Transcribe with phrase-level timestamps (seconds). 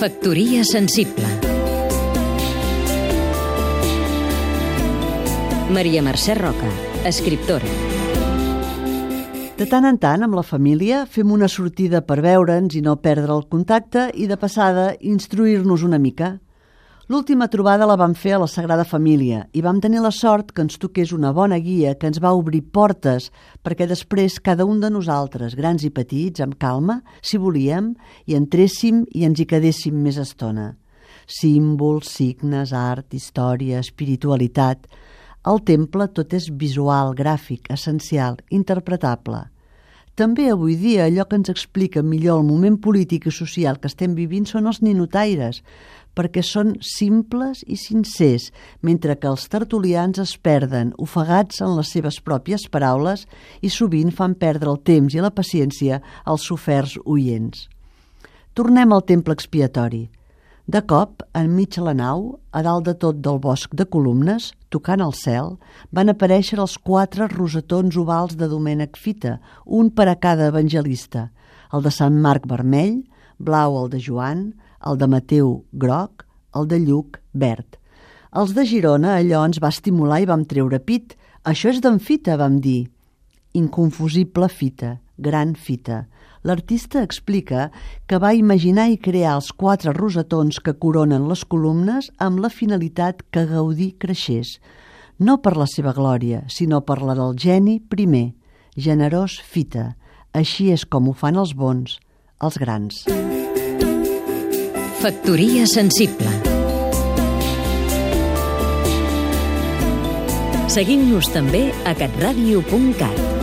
[0.00, 1.28] Factoria sensible
[5.68, 6.70] Maria Mercè Roca,
[7.04, 7.68] escriptora
[9.58, 13.36] De tant en tant, amb la família, fem una sortida per veure'ns i no perdre
[13.36, 16.38] el contacte i, de passada, instruir-nos una mica.
[17.10, 20.62] L'última trobada la vam fer a la Sagrada Família i vam tenir la sort que
[20.62, 23.26] ens toqués una bona guia que ens va obrir portes
[23.66, 27.96] perquè després cada un de nosaltres, grans i petits, amb calma, si volíem,
[28.30, 30.76] hi entréssim i ens hi quedéssim més estona.
[31.26, 34.86] Símbols, signes, art, història, espiritualitat...
[35.50, 39.46] Al temple tot és visual, gràfic, essencial, interpretable–
[40.20, 44.12] també avui dia allò que ens explica millor el moment polític i social que estem
[44.18, 45.62] vivint són els ninotaires,
[46.12, 48.50] perquè són simples i sincers,
[48.84, 53.24] mentre que els tertulians es perden, ofegats en les seves pròpies paraules
[53.64, 57.68] i sovint fan perdre el temps i la paciència als soferts oients.
[58.52, 60.10] Tornem al temple expiatori.
[60.70, 62.20] De cop, enmig la nau,
[62.54, 65.56] a dalt de tot del bosc de columnes, tocant el cel,
[65.90, 69.32] van aparèixer els quatre rosetons ovals de Domènec Fita,
[69.66, 71.24] un per a cada evangelista,
[71.74, 73.00] el de Sant Marc vermell,
[73.38, 74.44] blau el de Joan,
[74.86, 76.22] el de Mateu groc,
[76.54, 77.80] el de Lluc verd.
[78.30, 81.16] Els de Girona allò ens va estimular i vam treure pit.
[81.42, 82.84] Això és d'en Fita, vam dir.
[83.58, 86.06] Inconfusible fita, gran fita.
[86.42, 87.68] L'artista explica
[88.08, 93.20] que va imaginar i crear els quatre rosetons que coronen les columnes amb la finalitat
[93.30, 94.56] que Gaudí creixés,
[95.20, 98.32] no per la seva glòria, sinó per la del geni primer,
[98.76, 99.94] generós fita.
[100.32, 101.98] Així és com ho fan els bons,
[102.40, 103.04] els grans.
[105.00, 106.50] Factoria sensible
[110.70, 113.39] Seguim-nos també a catradio.cat